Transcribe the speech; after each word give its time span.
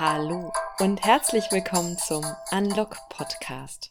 Hallo 0.00 0.52
und 0.78 1.04
herzlich 1.04 1.50
willkommen 1.50 1.98
zum 1.98 2.24
Unlock 2.52 2.96
Podcast. 3.08 3.90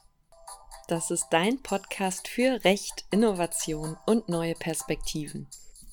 Das 0.88 1.12
ist 1.12 1.28
dein 1.32 1.62
Podcast 1.62 2.30
für 2.30 2.64
Recht, 2.64 3.04
Innovation 3.12 3.98
und 4.06 4.30
neue 4.30 4.54
Perspektiven. 4.56 5.48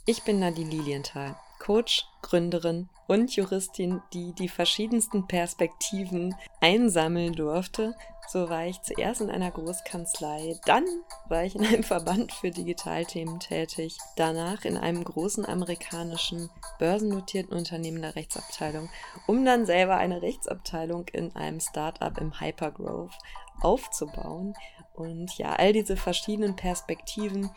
Ich 0.06 0.22
bin 0.22 0.38
Nadine 0.38 0.70
Lilienthal, 0.70 1.34
Coach, 1.58 2.06
Gründerin 2.22 2.88
und 3.08 3.34
Juristin, 3.34 4.02
die 4.12 4.32
die 4.34 4.48
verschiedensten 4.48 5.26
Perspektiven 5.26 6.36
einsammeln 6.60 7.32
durfte. 7.32 7.96
So 8.26 8.48
war 8.48 8.66
ich 8.66 8.80
zuerst 8.82 9.20
in 9.20 9.30
einer 9.30 9.50
Großkanzlei, 9.50 10.58
dann 10.64 10.84
war 11.28 11.44
ich 11.44 11.54
in 11.54 11.64
einem 11.64 11.82
Verband 11.84 12.32
für 12.32 12.50
Digitalthemen 12.50 13.38
tätig, 13.38 13.98
danach 14.16 14.64
in 14.64 14.76
einem 14.76 15.04
großen 15.04 15.46
amerikanischen 15.46 16.50
börsennotierten 16.78 17.56
Unternehmen 17.56 18.02
der 18.02 18.16
Rechtsabteilung, 18.16 18.88
um 19.26 19.44
dann 19.44 19.66
selber 19.66 19.96
eine 19.96 20.22
Rechtsabteilung 20.22 21.06
in 21.08 21.34
einem 21.36 21.60
Startup 21.60 22.16
im 22.18 22.40
Hypergrowth 22.40 23.18
aufzubauen. 23.60 24.54
Und 24.94 25.36
ja, 25.38 25.54
all 25.54 25.72
diese 25.72 25.96
verschiedenen 25.96 26.54
Perspektiven 26.54 27.50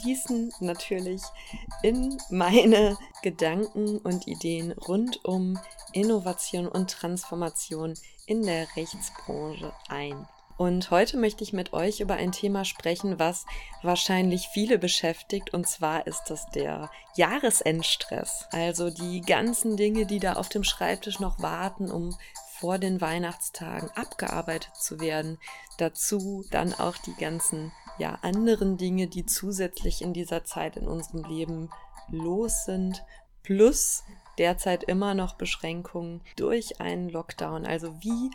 fließen 0.00 0.52
natürlich 0.60 1.22
in 1.82 2.18
meine 2.28 2.96
Gedanken 3.22 3.98
und 3.98 4.26
Ideen 4.26 4.72
rund 4.72 5.24
um 5.24 5.58
Innovation 5.92 6.66
und 6.66 6.90
Transformation 6.90 7.94
in 8.26 8.42
der 8.42 8.66
Rechtsbranche 8.76 9.72
ein. 9.88 10.26
Und 10.58 10.90
heute 10.90 11.16
möchte 11.16 11.42
ich 11.42 11.52
mit 11.52 11.72
euch 11.72 12.00
über 12.00 12.14
ein 12.14 12.30
Thema 12.30 12.64
sprechen, 12.64 13.18
was 13.18 13.46
wahrscheinlich 13.82 14.48
viele 14.48 14.78
beschäftigt. 14.78 15.52
Und 15.52 15.66
zwar 15.66 16.06
ist 16.06 16.24
das 16.28 16.48
der 16.50 16.90
Jahresendstress. 17.16 18.46
Also 18.52 18.90
die 18.90 19.22
ganzen 19.22 19.76
Dinge, 19.76 20.06
die 20.06 20.20
da 20.20 20.34
auf 20.34 20.48
dem 20.48 20.62
Schreibtisch 20.62 21.20
noch 21.20 21.40
warten, 21.40 21.90
um 21.90 22.16
vor 22.60 22.78
den 22.78 23.00
Weihnachtstagen 23.00 23.90
abgearbeitet 23.96 24.76
zu 24.76 25.00
werden. 25.00 25.38
Dazu 25.78 26.44
dann 26.50 26.74
auch 26.74 26.96
die 26.96 27.14
ganzen 27.14 27.72
ja, 27.98 28.18
anderen 28.22 28.76
Dinge, 28.76 29.08
die 29.08 29.26
zusätzlich 29.26 30.00
in 30.00 30.12
dieser 30.12 30.44
Zeit 30.44 30.76
in 30.76 30.86
unserem 30.86 31.24
Leben 31.24 31.70
los 32.08 32.66
sind. 32.66 33.04
Plus 33.42 34.04
derzeit 34.42 34.82
immer 34.82 35.14
noch 35.14 35.34
Beschränkungen 35.34 36.20
durch 36.34 36.80
einen 36.80 37.08
Lockdown. 37.08 37.64
Also 37.64 37.94
wie 38.00 38.30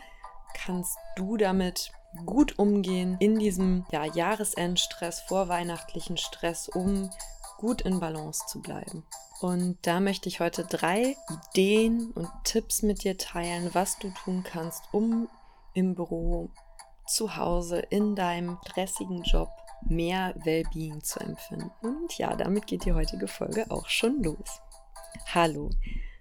kannst 0.54 0.96
du 1.16 1.36
damit 1.36 1.92
gut 2.24 2.58
umgehen 2.58 3.18
in 3.20 3.38
diesem 3.38 3.84
ja, 3.92 4.06
Jahresendstress, 4.06 5.20
vorweihnachtlichen 5.20 6.16
Stress, 6.16 6.70
um 6.70 7.10
gut 7.58 7.82
in 7.82 8.00
Balance 8.00 8.46
zu 8.46 8.62
bleiben? 8.62 9.04
Und 9.42 9.76
da 9.82 10.00
möchte 10.00 10.30
ich 10.30 10.40
heute 10.40 10.64
drei 10.64 11.14
Ideen 11.50 12.10
und 12.12 12.30
Tipps 12.44 12.82
mit 12.82 13.04
dir 13.04 13.18
teilen, 13.18 13.68
was 13.74 13.98
du 13.98 14.08
tun 14.24 14.42
kannst, 14.42 14.82
um 14.92 15.28
im 15.74 15.94
Büro, 15.94 16.48
zu 17.06 17.36
Hause, 17.36 17.80
in 17.80 18.16
deinem 18.16 18.58
stressigen 18.66 19.22
Job 19.24 19.50
mehr 19.82 20.34
Wellbeing 20.44 21.02
zu 21.02 21.20
empfinden. 21.20 21.70
Und 21.82 22.16
ja, 22.16 22.34
damit 22.34 22.66
geht 22.66 22.86
die 22.86 22.94
heutige 22.94 23.28
Folge 23.28 23.66
auch 23.70 23.88
schon 23.88 24.22
los. 24.22 24.62
Hallo, 25.26 25.70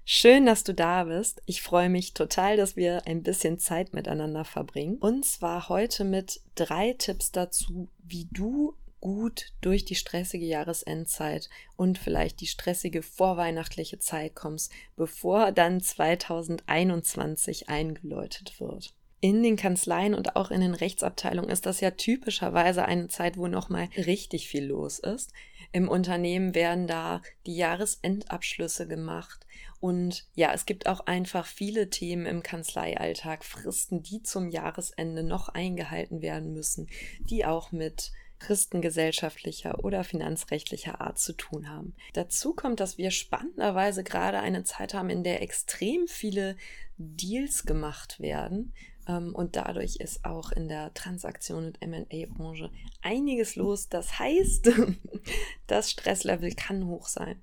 schön, 0.05 0.45
dass 0.45 0.63
du 0.63 0.73
da 0.73 1.05
bist. 1.05 1.41
Ich 1.45 1.61
freue 1.61 1.89
mich 1.89 2.13
total, 2.13 2.57
dass 2.57 2.75
wir 2.75 3.07
ein 3.07 3.23
bisschen 3.23 3.59
Zeit 3.59 3.94
miteinander 3.94 4.45
verbringen. 4.45 4.97
Und 4.97 5.25
zwar 5.25 5.69
heute 5.69 6.03
mit 6.03 6.41
drei 6.55 6.94
Tipps 6.94 7.31
dazu, 7.31 7.89
wie 8.03 8.27
du 8.31 8.75
gut 8.99 9.53
durch 9.61 9.85
die 9.85 9.95
stressige 9.95 10.45
Jahresendzeit 10.45 11.49
und 11.75 11.97
vielleicht 11.97 12.41
die 12.41 12.47
stressige 12.47 13.02
vorweihnachtliche 13.02 13.99
Zeit 13.99 14.35
kommst, 14.35 14.71
bevor 14.95 15.51
dann 15.51 15.81
2021 15.81 17.69
eingeläutet 17.69 18.59
wird. 18.59 18.94
In 19.19 19.41
den 19.41 19.56
Kanzleien 19.56 20.13
und 20.13 20.35
auch 20.35 20.51
in 20.51 20.62
den 20.62 20.75
Rechtsabteilungen 20.75 21.50
ist 21.50 21.66
das 21.66 21.81
ja 21.81 21.91
typischerweise 21.91 22.85
eine 22.85 23.07
Zeit, 23.07 23.35
wo 23.38 23.47
nochmal 23.47 23.89
richtig 23.97 24.47
viel 24.47 24.66
los 24.66 25.00
ist. 25.00 25.33
Im 25.72 25.89
Unternehmen 25.89 26.55
werden 26.55 26.88
da 26.88 27.22
die 27.45 27.55
Jahresendabschlüsse 27.55 28.88
gemacht. 28.88 29.45
Und 29.79 30.25
ja, 30.33 30.53
es 30.53 30.66
gibt 30.66 30.88
auch 30.88 31.01
einfach 31.01 31.45
viele 31.45 31.89
Themen 31.89 32.25
im 32.25 32.44
Kanzleialltag, 32.44 33.45
Fristen, 33.45 34.01
die 34.01 34.23
zum 34.23 34.50
Jahresende 34.50 35.23
noch 35.23 35.50
eingehalten 35.50 36.22
werden 36.22 36.53
müssen, 36.53 36.88
die 37.29 37.45
auch 37.45 37.72
mit 37.72 38.11
christengesellschaftlicher 38.39 39.83
oder 39.83 40.03
finanzrechtlicher 40.03 41.01
Art 41.01 41.19
zu 41.19 41.33
tun 41.33 41.69
haben. 41.69 41.95
Dazu 42.13 42.53
kommt, 42.53 42.79
dass 42.79 42.97
wir 42.97 43.11
spannenderweise 43.11 44.03
gerade 44.03 44.39
eine 44.39 44.63
Zeit 44.63 44.94
haben, 44.94 45.09
in 45.09 45.23
der 45.23 45.41
extrem 45.41 46.07
viele 46.07 46.56
Deals 46.97 47.66
gemacht 47.66 48.19
werden. 48.19 48.73
Ähm, 49.07 49.34
und 49.34 49.56
dadurch 49.56 49.97
ist 49.97 50.25
auch 50.25 50.51
in 50.51 50.68
der 50.68 50.94
Transaktion- 50.94 51.66
und 51.66 51.88
MA-Branche 51.88 52.72
einiges 53.01 53.56
los. 53.56 53.90
Das 53.90 54.19
heißt, 54.19 54.72
das 55.68 55.91
Stresslevel 55.91 56.53
kann 56.53 56.85
hoch 56.85 57.07
sein. 57.07 57.41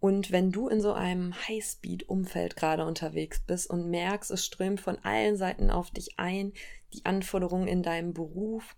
Und 0.00 0.30
wenn 0.30 0.52
du 0.52 0.68
in 0.68 0.80
so 0.80 0.92
einem 0.92 1.34
Highspeed-Umfeld 1.48 2.54
gerade 2.54 2.84
unterwegs 2.86 3.40
bist 3.40 3.68
und 3.68 3.90
merkst, 3.90 4.30
es 4.30 4.44
strömt 4.44 4.80
von 4.80 4.98
allen 5.02 5.36
Seiten 5.36 5.70
auf 5.70 5.90
dich 5.90 6.18
ein, 6.18 6.52
die 6.94 7.04
Anforderungen 7.04 7.66
in 7.66 7.82
deinem 7.82 8.14
Beruf, 8.14 8.76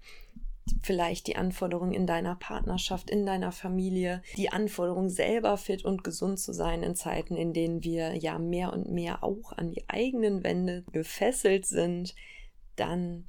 vielleicht 0.83 1.27
die 1.27 1.37
Anforderung 1.37 1.93
in 1.93 2.07
deiner 2.07 2.37
Partnerschaft, 2.37 3.11
in 3.11 3.27
deiner 3.27 3.53
Familie, 3.53 4.23
die 4.37 4.51
Anforderung 4.51 5.09
selber 5.09 5.57
fit 5.57 5.85
und 5.85 6.05
gesund 6.05 6.39
zu 6.39 6.53
sein 6.53 6.83
in 6.83 6.95
Zeiten, 6.95 7.37
in 7.37 7.53
denen 7.53 7.83
wir 7.83 8.15
ja 8.15 8.39
mehr 8.39 8.73
und 8.73 8.91
mehr 8.91 9.25
auch 9.25 9.53
an 9.53 9.71
die 9.71 9.89
eigenen 9.89 10.45
Wände 10.45 10.85
gefesselt 10.93 11.67
sind, 11.67 12.15
dann 12.77 13.27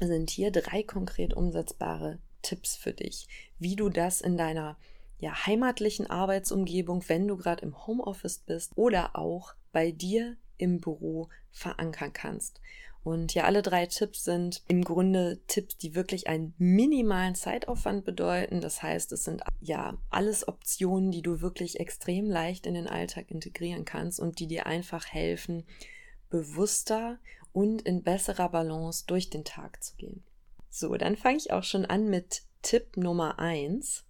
sind 0.00 0.30
hier 0.30 0.50
drei 0.50 0.82
konkret 0.82 1.34
umsetzbare 1.34 2.18
Tipps 2.42 2.76
für 2.76 2.92
dich, 2.92 3.28
wie 3.58 3.76
du 3.76 3.88
das 3.88 4.20
in 4.20 4.36
deiner 4.36 4.76
ja, 5.18 5.46
heimatlichen 5.46 6.08
Arbeitsumgebung, 6.08 7.02
wenn 7.08 7.26
du 7.26 7.36
gerade 7.36 7.62
im 7.62 7.86
Homeoffice 7.86 8.38
bist 8.38 8.72
oder 8.76 9.16
auch 9.16 9.54
bei 9.72 9.90
dir 9.90 10.36
im 10.58 10.80
Büro 10.80 11.28
verankern 11.50 12.12
kannst. 12.12 12.60
Und 13.06 13.34
ja, 13.34 13.44
alle 13.44 13.62
drei 13.62 13.86
Tipps 13.86 14.24
sind 14.24 14.64
im 14.66 14.82
Grunde 14.82 15.38
Tipps, 15.46 15.78
die 15.78 15.94
wirklich 15.94 16.26
einen 16.26 16.54
minimalen 16.58 17.36
Zeitaufwand 17.36 18.04
bedeuten. 18.04 18.60
Das 18.60 18.82
heißt, 18.82 19.12
es 19.12 19.22
sind 19.22 19.44
ja 19.60 19.96
alles 20.10 20.48
Optionen, 20.48 21.12
die 21.12 21.22
du 21.22 21.40
wirklich 21.40 21.78
extrem 21.78 22.28
leicht 22.28 22.66
in 22.66 22.74
den 22.74 22.88
Alltag 22.88 23.30
integrieren 23.30 23.84
kannst 23.84 24.18
und 24.18 24.40
die 24.40 24.48
dir 24.48 24.66
einfach 24.66 25.06
helfen, 25.06 25.62
bewusster 26.30 27.20
und 27.52 27.80
in 27.82 28.02
besserer 28.02 28.48
Balance 28.48 29.04
durch 29.06 29.30
den 29.30 29.44
Tag 29.44 29.84
zu 29.84 29.94
gehen. 29.94 30.24
So, 30.68 30.92
dann 30.96 31.14
fange 31.14 31.36
ich 31.36 31.52
auch 31.52 31.62
schon 31.62 31.86
an 31.86 32.10
mit 32.10 32.42
Tipp 32.62 32.96
Nummer 32.96 33.38
eins. 33.38 34.04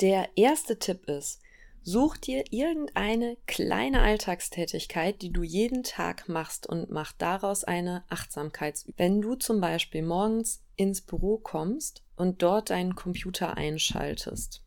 Der 0.00 0.30
erste 0.34 0.80
Tipp 0.80 1.08
ist, 1.08 1.40
Such 1.82 2.18
dir 2.18 2.44
irgendeine 2.50 3.38
kleine 3.46 4.02
Alltagstätigkeit, 4.02 5.22
die 5.22 5.32
du 5.32 5.42
jeden 5.42 5.82
Tag 5.82 6.28
machst 6.28 6.66
und 6.66 6.90
mach 6.90 7.12
daraus 7.12 7.64
eine 7.64 8.04
Achtsamkeitsübung. 8.10 8.94
Wenn 8.98 9.20
du 9.22 9.34
zum 9.34 9.60
Beispiel 9.60 10.02
morgens 10.02 10.62
ins 10.76 11.00
Büro 11.00 11.38
kommst 11.38 12.02
und 12.16 12.42
dort 12.42 12.68
deinen 12.68 12.94
Computer 12.94 13.56
einschaltest, 13.56 14.62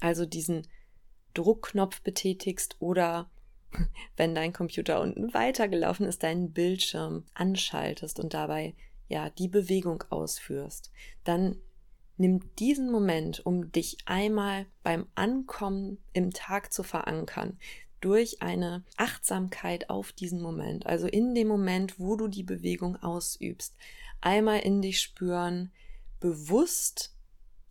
also 0.00 0.26
diesen 0.26 0.68
Druckknopf 1.34 2.00
betätigst 2.02 2.76
oder 2.78 3.30
wenn 4.16 4.36
dein 4.36 4.52
Computer 4.52 5.00
unten 5.00 5.34
weitergelaufen 5.34 6.06
ist, 6.06 6.22
deinen 6.22 6.52
Bildschirm 6.52 7.24
anschaltest 7.34 8.20
und 8.20 8.32
dabei 8.32 8.74
ja 9.08 9.28
die 9.28 9.48
Bewegung 9.48 10.04
ausführst, 10.10 10.92
dann 11.24 11.56
Nimm 12.16 12.40
diesen 12.56 12.92
Moment, 12.92 13.44
um 13.44 13.72
dich 13.72 13.98
einmal 14.04 14.66
beim 14.82 15.06
Ankommen 15.14 15.98
im 16.12 16.30
Tag 16.32 16.72
zu 16.72 16.84
verankern, 16.84 17.58
durch 18.00 18.42
eine 18.42 18.84
Achtsamkeit 18.96 19.88
auf 19.88 20.12
diesen 20.12 20.40
Moment, 20.40 20.86
also 20.86 21.06
in 21.06 21.34
dem 21.34 21.48
Moment, 21.48 21.98
wo 21.98 22.16
du 22.16 22.28
die 22.28 22.42
Bewegung 22.42 22.96
ausübst, 23.02 23.74
einmal 24.20 24.60
in 24.60 24.82
dich 24.82 25.00
spüren, 25.00 25.72
bewusst 26.20 27.14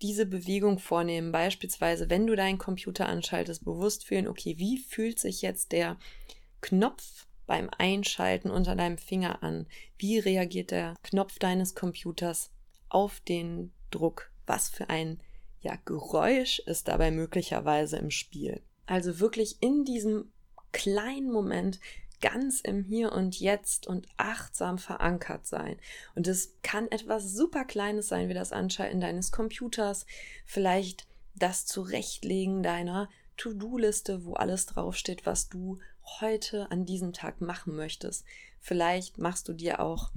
diese 0.02 0.26
Bewegung 0.26 0.80
vornehmen, 0.80 1.32
beispielsweise 1.32 2.10
wenn 2.10 2.28
du 2.28 2.36
deinen 2.36 2.58
Computer 2.58 3.08
anschaltest, 3.08 3.64
bewusst 3.64 4.06
fühlen, 4.06 4.28
okay, 4.28 4.56
wie 4.58 4.78
fühlt 4.80 5.20
sich 5.20 5.42
jetzt 5.42 5.72
der 5.72 5.98
Knopf 6.62 7.28
beim 7.46 7.70
Einschalten 7.78 8.50
unter 8.50 8.76
deinem 8.76 8.98
Finger 8.98 9.44
an? 9.44 9.68
Wie 9.98 10.20
reagiert 10.20 10.72
der 10.72 10.96
Knopf 11.04 11.40
deines 11.40 11.76
Computers 11.76 12.52
auf 12.90 13.22
den 13.22 13.72
Druck 13.92 14.33
was 14.46 14.70
für 14.70 14.90
ein 14.90 15.20
ja, 15.62 15.78
Geräusch 15.86 16.60
ist 16.60 16.88
dabei 16.88 17.12
möglicherweise 17.12 17.98
im 17.98 18.12
Spiel. 18.12 18.62
Also 18.86 19.20
wirklich 19.20 19.58
in 19.62 19.86
diesem 19.86 20.32
kleinen 20.72 21.32
Moment 21.32 21.80
ganz 22.24 22.62
im 22.62 22.84
Hier 22.84 23.12
und 23.12 23.40
Jetzt 23.40 23.86
und 23.86 24.08
achtsam 24.18 24.78
verankert 24.78 25.46
sein. 25.46 25.78
Und 26.16 26.28
es 26.28 26.54
kann 26.64 26.90
etwas 26.90 27.34
super 27.34 27.66
Kleines 27.66 28.08
sein, 28.08 28.30
wie 28.30 28.34
das 28.34 28.54
Anschalten 28.54 29.02
deines 29.02 29.32
Computers, 29.32 30.06
vielleicht 30.46 31.06
das 31.36 31.66
Zurechtlegen 31.66 32.64
deiner 32.64 33.10
To-Do-Liste, 33.38 34.26
wo 34.26 34.34
alles 34.36 34.66
draufsteht, 34.68 35.26
was 35.26 35.50
du 35.50 35.80
heute 36.22 36.72
an 36.72 36.86
diesem 36.86 37.12
Tag 37.12 37.42
machen 37.42 37.76
möchtest. 37.76 38.26
Vielleicht 38.60 39.18
machst 39.18 39.50
du 39.50 39.54
dir 39.54 39.80
auch 39.80 40.12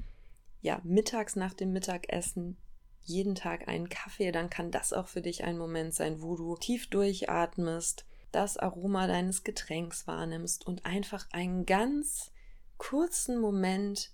ja 0.63 0.81
mittags 0.85 1.35
nach 1.35 1.55
dem 1.55 1.73
Mittagessen 1.73 2.57
jeden 3.09 3.35
Tag 3.35 3.69
einen 3.69 3.89
Kaffee, 3.89 4.33
dann 4.33 4.51
kann 4.51 4.71
das 4.71 4.93
auch 4.93 5.09
für 5.09 5.23
dich 5.23 5.45
ein 5.45 5.59
Moment 5.59 5.95
sein, 5.95 6.23
wo 6.23 6.37
du 6.37 6.57
tief 6.57 6.89
durchatmest, 6.89 8.05
das 8.33 8.57
Aroma 8.57 9.07
deines 9.07 9.45
Getränks 9.45 10.07
wahrnimmst 10.07 10.67
und 10.67 10.85
einfach 10.85 11.27
einen 11.33 11.67
ganz 11.67 12.33
kurzen 12.77 13.39
Moment 13.39 14.13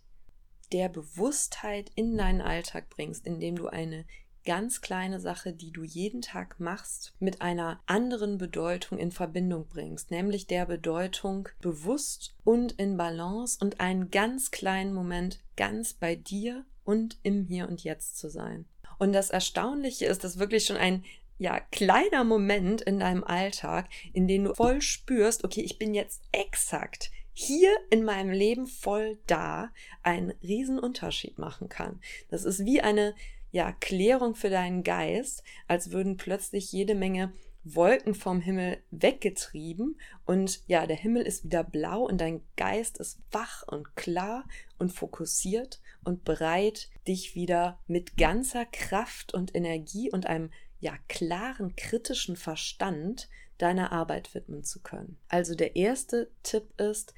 der 0.72 0.88
Bewusstheit 0.88 1.90
in 1.94 2.16
deinen 2.16 2.40
Alltag 2.40 2.88
bringst, 2.88 3.26
indem 3.26 3.56
du 3.56 3.68
eine 3.68 4.04
ganz 4.44 4.80
kleine 4.80 5.20
Sache, 5.20 5.52
die 5.52 5.70
du 5.70 5.84
jeden 5.84 6.22
Tag 6.22 6.58
machst, 6.58 7.14
mit 7.20 7.42
einer 7.42 7.80
anderen 7.86 8.38
Bedeutung 8.38 8.98
in 8.98 9.12
Verbindung 9.12 9.66
bringst, 9.68 10.10
nämlich 10.10 10.46
der 10.46 10.66
Bedeutung 10.66 11.48
bewusst 11.60 12.34
und 12.44 12.72
in 12.72 12.96
Balance 12.96 13.58
und 13.60 13.80
einen 13.80 14.10
ganz 14.10 14.50
kleinen 14.50 14.94
Moment 14.94 15.40
ganz 15.56 15.94
bei 15.94 16.16
dir 16.16 16.64
und 16.84 17.18
im 17.22 17.44
Hier 17.44 17.68
und 17.68 17.84
Jetzt 17.84 18.18
zu 18.18 18.28
sein. 18.28 18.66
Und 19.02 19.12
das 19.12 19.30
Erstaunliche 19.30 20.06
ist, 20.06 20.22
dass 20.22 20.38
wirklich 20.38 20.64
schon 20.64 20.76
ein 20.76 21.04
ja, 21.36 21.58
kleiner 21.58 22.22
Moment 22.22 22.82
in 22.82 23.00
deinem 23.00 23.24
Alltag, 23.24 23.88
in 24.12 24.28
dem 24.28 24.44
du 24.44 24.54
voll 24.54 24.80
spürst, 24.80 25.42
okay, 25.42 25.60
ich 25.60 25.76
bin 25.76 25.92
jetzt 25.92 26.22
exakt 26.30 27.10
hier 27.32 27.72
in 27.90 28.04
meinem 28.04 28.30
Leben 28.30 28.68
voll 28.68 29.18
da, 29.26 29.70
einen 30.04 30.30
riesen 30.40 30.78
Unterschied 30.78 31.36
machen 31.36 31.68
kann. 31.68 32.00
Das 32.30 32.44
ist 32.44 32.64
wie 32.64 32.80
eine 32.80 33.16
ja, 33.50 33.72
Klärung 33.72 34.36
für 34.36 34.50
deinen 34.50 34.84
Geist, 34.84 35.42
als 35.66 35.90
würden 35.90 36.16
plötzlich 36.16 36.70
jede 36.70 36.94
Menge 36.94 37.32
Wolken 37.64 38.14
vom 38.14 38.40
Himmel 38.40 38.78
weggetrieben 38.92 39.98
und 40.26 40.60
ja, 40.68 40.86
der 40.86 40.96
Himmel 40.96 41.22
ist 41.22 41.42
wieder 41.42 41.64
blau 41.64 42.04
und 42.04 42.20
dein 42.20 42.40
Geist 42.56 42.98
ist 42.98 43.18
wach 43.32 43.64
und 43.66 43.96
klar 43.96 44.44
und 44.78 44.92
fokussiert 44.92 45.80
und 46.04 46.24
bereit, 46.24 46.88
dich 47.06 47.34
wieder 47.34 47.78
mit 47.86 48.16
ganzer 48.16 48.66
Kraft 48.66 49.34
und 49.34 49.54
Energie 49.54 50.10
und 50.10 50.26
einem 50.26 50.50
ja 50.80 50.96
klaren 51.08 51.76
kritischen 51.76 52.36
Verstand 52.36 53.28
deiner 53.58 53.92
Arbeit 53.92 54.34
widmen 54.34 54.64
zu 54.64 54.80
können. 54.80 55.18
Also 55.28 55.54
der 55.54 55.76
erste 55.76 56.30
Tipp 56.42 56.78
ist, 56.80 57.14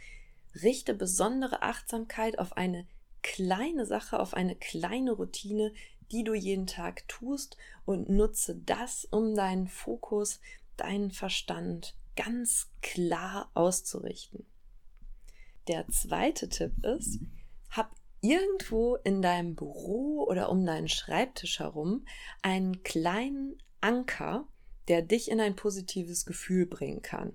richte 0.62 0.94
besondere 0.94 1.62
Achtsamkeit 1.62 2.38
auf 2.38 2.56
eine 2.56 2.86
kleine 3.22 3.86
Sache, 3.86 4.20
auf 4.20 4.34
eine 4.34 4.54
kleine 4.54 5.12
Routine, 5.12 5.72
die 6.12 6.24
du 6.24 6.34
jeden 6.34 6.66
Tag 6.66 7.08
tust 7.08 7.56
und 7.86 8.10
nutze 8.10 8.56
das, 8.56 9.06
um 9.06 9.34
deinen 9.34 9.68
Fokus, 9.68 10.40
deinen 10.76 11.10
Verstand 11.10 11.96
ganz 12.16 12.70
klar 12.82 13.50
auszurichten. 13.54 14.46
Der 15.68 15.88
zweite 15.88 16.48
Tipp 16.48 16.84
ist, 16.84 17.18
hab 17.70 17.94
irgendwo 18.24 18.96
in 18.96 19.20
deinem 19.20 19.54
Büro 19.54 20.24
oder 20.26 20.48
um 20.48 20.64
deinen 20.64 20.88
Schreibtisch 20.88 21.58
herum 21.58 22.06
einen 22.40 22.82
kleinen 22.82 23.58
Anker, 23.82 24.48
der 24.88 25.02
dich 25.02 25.30
in 25.30 25.40
ein 25.40 25.56
positives 25.56 26.24
Gefühl 26.24 26.64
bringen 26.64 27.02
kann. 27.02 27.34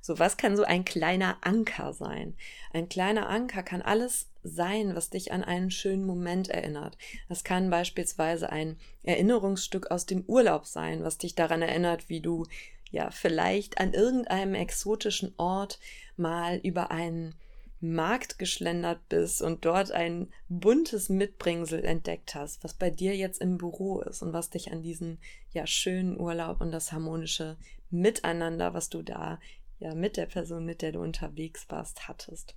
So, 0.00 0.18
was 0.18 0.38
kann 0.38 0.56
so 0.56 0.62
ein 0.62 0.86
kleiner 0.86 1.36
Anker 1.42 1.92
sein? 1.92 2.34
Ein 2.72 2.88
kleiner 2.88 3.28
Anker 3.28 3.62
kann 3.62 3.82
alles 3.82 4.30
sein, 4.42 4.96
was 4.96 5.10
dich 5.10 5.32
an 5.32 5.44
einen 5.44 5.70
schönen 5.70 6.06
Moment 6.06 6.48
erinnert. 6.48 6.96
Das 7.28 7.44
kann 7.44 7.68
beispielsweise 7.68 8.50
ein 8.50 8.78
Erinnerungsstück 9.02 9.90
aus 9.90 10.06
dem 10.06 10.24
Urlaub 10.26 10.64
sein, 10.64 11.04
was 11.04 11.18
dich 11.18 11.34
daran 11.34 11.60
erinnert, 11.60 12.08
wie 12.08 12.22
du 12.22 12.46
ja 12.90 13.10
vielleicht 13.10 13.78
an 13.78 13.92
irgendeinem 13.92 14.54
exotischen 14.54 15.34
Ort 15.36 15.78
mal 16.16 16.56
über 16.56 16.90
einen 16.90 17.34
Markt 17.80 18.38
geschlendert 18.38 19.08
bist 19.08 19.40
und 19.40 19.64
dort 19.64 19.90
ein 19.90 20.28
buntes 20.48 21.08
Mitbringsel 21.08 21.82
entdeckt 21.84 22.34
hast, 22.34 22.62
was 22.62 22.74
bei 22.74 22.90
dir 22.90 23.16
jetzt 23.16 23.40
im 23.40 23.56
Büro 23.56 24.00
ist 24.00 24.22
und 24.22 24.34
was 24.34 24.50
dich 24.50 24.70
an 24.70 24.82
diesen 24.82 25.18
ja 25.52 25.66
schönen 25.66 26.20
Urlaub 26.20 26.60
und 26.60 26.72
das 26.72 26.92
harmonische 26.92 27.56
Miteinander, 27.90 28.74
was 28.74 28.90
du 28.90 29.02
da 29.02 29.40
ja 29.78 29.94
mit 29.94 30.18
der 30.18 30.26
Person, 30.26 30.66
mit 30.66 30.82
der 30.82 30.92
du 30.92 31.00
unterwegs 31.00 31.66
warst, 31.70 32.06
hattest. 32.06 32.54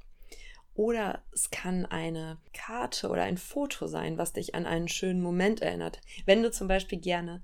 Oder 0.76 1.22
es 1.32 1.52
kann 1.52 1.86
eine 1.86 2.38
Karte 2.52 3.10
oder 3.10 3.24
ein 3.24 3.38
Foto 3.38 3.88
sein, 3.88 4.18
was 4.18 4.34
dich 4.34 4.56
an 4.56 4.66
einen 4.66 4.88
schönen 4.88 5.22
Moment 5.22 5.62
erinnert. 5.62 6.02
Wenn 6.26 6.44
du 6.44 6.52
zum 6.52 6.68
Beispiel 6.68 7.00
gerne 7.00 7.42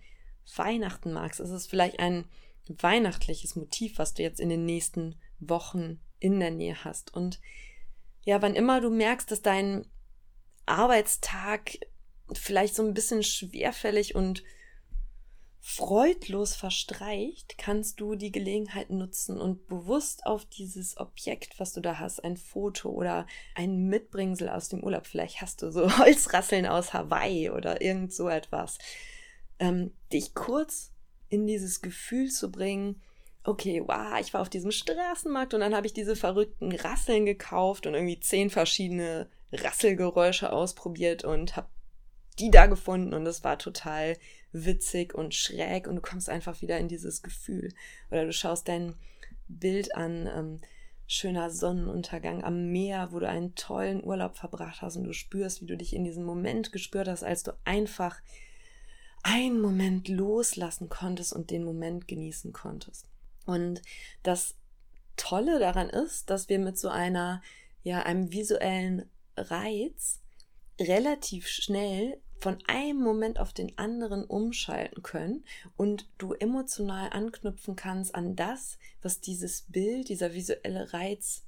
Weihnachten 0.55 1.13
magst, 1.13 1.39
ist 1.39 1.51
es 1.51 1.67
vielleicht 1.67 1.99
ein 1.99 2.25
weihnachtliches 2.67 3.55
Motiv, 3.55 3.97
was 3.97 4.15
du 4.15 4.23
jetzt 4.23 4.39
in 4.39 4.49
den 4.49 4.65
nächsten 4.65 5.15
Wochen 5.39 5.99
in 6.19 6.39
der 6.39 6.51
Nähe 6.51 6.83
hast. 6.83 7.13
Und 7.13 7.39
ja, 8.29 8.43
wann 8.43 8.53
immer 8.53 8.79
du 8.79 8.91
merkst, 8.91 9.31
dass 9.31 9.41
dein 9.41 9.87
Arbeitstag 10.67 11.79
vielleicht 12.31 12.75
so 12.75 12.85
ein 12.85 12.93
bisschen 12.93 13.23
schwerfällig 13.23 14.13
und 14.13 14.43
freudlos 15.59 16.55
verstreicht, 16.55 17.57
kannst 17.57 17.99
du 17.99 18.13
die 18.13 18.31
Gelegenheit 18.31 18.91
nutzen 18.91 19.41
und 19.41 19.65
bewusst 19.65 20.27
auf 20.27 20.45
dieses 20.45 20.97
Objekt, 20.97 21.59
was 21.59 21.73
du 21.73 21.81
da 21.81 21.97
hast, 21.97 22.23
ein 22.23 22.37
Foto 22.37 22.91
oder 22.91 23.25
ein 23.55 23.87
Mitbringsel 23.87 24.47
aus 24.47 24.69
dem 24.69 24.83
Urlaub, 24.83 25.07
vielleicht 25.07 25.41
hast 25.41 25.63
du 25.63 25.71
so 25.71 25.97
Holzrasseln 25.97 26.67
aus 26.67 26.93
Hawaii 26.93 27.49
oder 27.49 27.81
irgend 27.81 28.13
so 28.13 28.29
etwas, 28.29 28.77
ähm, 29.57 29.91
dich 30.13 30.35
kurz 30.35 30.91
in 31.29 31.47
dieses 31.47 31.81
Gefühl 31.81 32.29
zu 32.29 32.51
bringen, 32.51 33.01
okay, 33.43 33.81
wow, 33.85 34.19
ich 34.19 34.33
war 34.33 34.41
auf 34.41 34.49
diesem 34.49 34.71
Straßenmarkt 34.71 35.53
und 35.53 35.61
dann 35.61 35.75
habe 35.75 35.87
ich 35.87 35.93
diese 35.93 36.15
verrückten 36.15 36.71
Rasseln 36.71 37.25
gekauft 37.25 37.87
und 37.87 37.93
irgendwie 37.93 38.19
zehn 38.19 38.49
verschiedene 38.49 39.29
Rasselgeräusche 39.51 40.51
ausprobiert 40.51 41.23
und 41.23 41.55
habe 41.55 41.67
die 42.37 42.51
da 42.51 42.67
gefunden 42.67 43.13
und 43.13 43.25
es 43.25 43.43
war 43.43 43.57
total 43.57 44.17
witzig 44.51 45.13
und 45.13 45.35
schräg 45.35 45.87
und 45.87 45.97
du 45.97 46.01
kommst 46.01 46.29
einfach 46.29 46.61
wieder 46.61 46.77
in 46.77 46.87
dieses 46.87 47.21
Gefühl. 47.21 47.73
Oder 48.11 48.25
du 48.25 48.33
schaust 48.33 48.67
dein 48.67 48.95
Bild 49.47 49.95
an, 49.95 50.27
ähm, 50.33 50.61
schöner 51.05 51.49
Sonnenuntergang 51.49 52.43
am 52.43 52.71
Meer, 52.71 53.11
wo 53.11 53.19
du 53.19 53.27
einen 53.27 53.55
tollen 53.55 54.03
Urlaub 54.03 54.37
verbracht 54.37 54.81
hast 54.81 54.95
und 54.95 55.05
du 55.05 55.13
spürst, 55.13 55.61
wie 55.61 55.65
du 55.65 55.75
dich 55.75 55.93
in 55.95 56.03
diesem 56.03 56.23
Moment 56.23 56.71
gespürt 56.71 57.07
hast, 57.07 57.23
als 57.23 57.43
du 57.43 57.51
einfach 57.65 58.21
einen 59.23 59.59
Moment 59.59 60.07
loslassen 60.07 60.87
konntest 60.87 61.33
und 61.33 61.49
den 61.49 61.63
Moment 61.63 62.07
genießen 62.07 62.53
konntest. 62.53 63.08
Und 63.49 63.81
das 64.23 64.55
Tolle 65.17 65.59
daran 65.59 65.89
ist, 65.89 66.29
dass 66.29 66.49
wir 66.49 66.59
mit 66.59 66.77
so 66.77 66.89
einer, 66.89 67.41
ja, 67.83 68.03
einem 68.03 68.31
visuellen 68.31 69.09
Reiz 69.35 70.21
relativ 70.79 71.47
schnell 71.47 72.19
von 72.39 72.57
einem 72.67 73.01
Moment 73.01 73.39
auf 73.39 73.51
den 73.51 73.77
anderen 73.77 74.23
umschalten 74.23 75.03
können 75.03 75.43
und 75.75 76.07
du 76.17 76.33
emotional 76.33 77.09
anknüpfen 77.09 77.75
kannst 77.75 78.15
an 78.15 78.35
das, 78.35 78.77
was 79.01 79.19
dieses 79.19 79.63
Bild, 79.63 80.07
dieser 80.07 80.33
visuelle 80.33 80.93
Reiz 80.93 81.43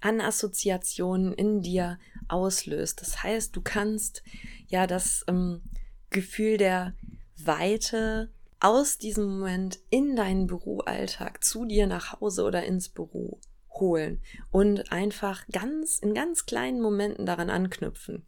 an 0.00 0.20
Assoziationen 0.20 1.32
in 1.32 1.62
dir 1.62 1.98
auslöst. 2.28 3.00
Das 3.00 3.22
heißt, 3.22 3.56
du 3.56 3.60
kannst 3.60 4.22
ja 4.68 4.86
das 4.86 5.24
ähm, 5.26 5.62
Gefühl 6.10 6.58
der 6.58 6.94
Weite 7.36 8.30
aus 8.60 8.98
diesem 8.98 9.24
Moment 9.38 9.78
in 9.90 10.16
deinen 10.16 10.46
Büroalltag 10.46 11.44
zu 11.44 11.64
dir 11.64 11.86
nach 11.86 12.20
Hause 12.20 12.44
oder 12.44 12.64
ins 12.64 12.88
Büro 12.88 13.40
holen 13.70 14.20
und 14.50 14.90
einfach 14.92 15.46
ganz 15.48 15.98
in 15.98 16.14
ganz 16.14 16.46
kleinen 16.46 16.80
Momenten 16.80 17.26
daran 17.26 17.50
anknüpfen. 17.50 18.24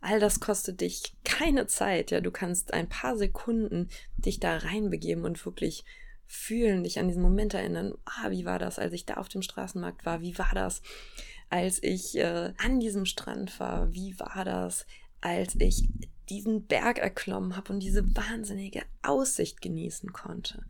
All 0.00 0.20
das 0.20 0.40
kostet 0.40 0.80
dich 0.80 1.14
keine 1.24 1.66
Zeit, 1.66 2.10
ja, 2.10 2.20
du 2.20 2.30
kannst 2.30 2.74
ein 2.74 2.88
paar 2.88 3.16
Sekunden 3.16 3.88
dich 4.16 4.40
da 4.40 4.56
reinbegeben 4.56 5.24
und 5.24 5.44
wirklich 5.44 5.84
fühlen, 6.26 6.82
dich 6.82 6.98
an 6.98 7.08
diesen 7.08 7.22
Moment 7.22 7.54
erinnern. 7.54 7.94
Ah, 8.04 8.30
wie 8.30 8.44
war 8.44 8.58
das, 8.58 8.78
als 8.78 8.94
ich 8.94 9.04
da 9.04 9.14
auf 9.14 9.28
dem 9.28 9.42
Straßenmarkt 9.42 10.06
war? 10.06 10.22
Wie 10.22 10.38
war 10.38 10.50
das, 10.54 10.82
als 11.50 11.82
ich 11.82 12.16
äh, 12.16 12.52
an 12.56 12.80
diesem 12.80 13.04
Strand 13.04 13.60
war? 13.60 13.92
Wie 13.92 14.18
war 14.18 14.44
das, 14.44 14.86
als 15.20 15.54
ich 15.60 15.88
diesen 16.32 16.66
Berg 16.66 16.98
erklommen 16.98 17.56
habe 17.56 17.72
und 17.72 17.80
diese 17.80 18.04
wahnsinnige 18.16 18.82
Aussicht 19.02 19.60
genießen 19.60 20.12
konnte? 20.12 20.64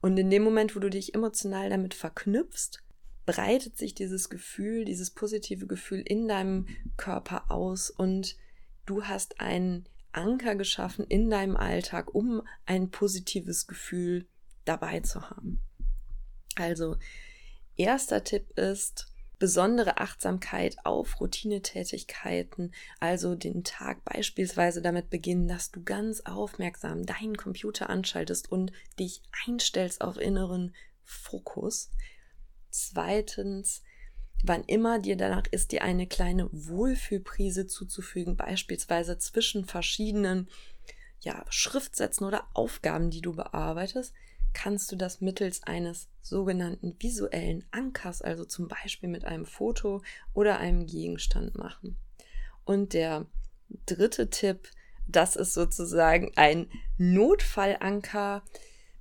Und 0.00 0.16
in 0.16 0.30
dem 0.30 0.44
Moment, 0.44 0.76
wo 0.76 0.80
du 0.80 0.90
dich 0.90 1.14
emotional 1.14 1.70
damit 1.70 1.94
verknüpfst, 1.94 2.82
breitet 3.26 3.76
sich 3.76 3.94
dieses 3.94 4.30
Gefühl, 4.30 4.84
dieses 4.84 5.10
positive 5.10 5.66
Gefühl 5.66 6.00
in 6.00 6.28
deinem 6.28 6.66
Körper 6.96 7.50
aus 7.50 7.90
und 7.90 8.36
du 8.86 9.04
hast 9.04 9.40
einen 9.40 9.86
Anker 10.12 10.54
geschaffen 10.54 11.04
in 11.06 11.28
deinem 11.28 11.56
Alltag, 11.56 12.14
um 12.14 12.42
ein 12.64 12.90
positives 12.90 13.66
Gefühl 13.66 14.26
dabei 14.64 15.00
zu 15.00 15.28
haben. 15.30 15.60
Also, 16.54 16.96
erster 17.76 18.24
Tipp 18.24 18.50
ist, 18.58 19.12
besondere 19.38 19.98
Achtsamkeit 19.98 20.76
auf 20.84 21.20
Routinetätigkeiten, 21.20 22.72
also 23.00 23.34
den 23.34 23.64
Tag 23.64 24.04
beispielsweise 24.04 24.82
damit 24.82 25.10
beginnen, 25.10 25.48
dass 25.48 25.70
du 25.70 25.82
ganz 25.82 26.22
aufmerksam 26.22 27.06
deinen 27.06 27.36
Computer 27.36 27.88
anschaltest 27.88 28.50
und 28.50 28.72
dich 28.98 29.22
einstellst 29.46 30.00
auf 30.00 30.18
inneren 30.18 30.74
Fokus. 31.04 31.90
Zweitens, 32.70 33.82
wann 34.42 34.64
immer 34.64 34.98
dir 34.98 35.16
danach 35.16 35.46
ist, 35.50 35.72
dir 35.72 35.82
eine 35.82 36.06
kleine 36.06 36.48
Wohlfühlprise 36.52 37.66
zuzufügen, 37.66 38.36
beispielsweise 38.36 39.18
zwischen 39.18 39.64
verschiedenen 39.64 40.48
ja, 41.20 41.44
Schriftsätzen 41.48 42.26
oder 42.26 42.48
Aufgaben, 42.54 43.10
die 43.10 43.20
du 43.20 43.34
bearbeitest, 43.34 44.14
kannst 44.52 44.90
du 44.92 44.96
das 44.96 45.20
mittels 45.20 45.62
eines 45.62 46.08
sogenannten 46.22 46.96
visuellen 46.98 47.64
Ankers, 47.70 48.22
also 48.22 48.44
zum 48.44 48.68
Beispiel 48.68 49.08
mit 49.08 49.24
einem 49.24 49.46
Foto 49.46 50.02
oder 50.34 50.58
einem 50.58 50.86
Gegenstand 50.86 51.56
machen. 51.56 51.96
Und 52.64 52.92
der 52.92 53.26
dritte 53.86 54.30
Tipp, 54.30 54.68
das 55.06 55.36
ist 55.36 55.54
sozusagen 55.54 56.32
ein 56.36 56.68
Notfallanker. 56.98 58.42